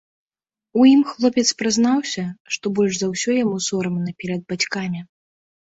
[0.79, 2.25] У ім хлопец прызнаўся,
[2.57, 4.99] што больш за ўсё яму сорамна перад бацькамі.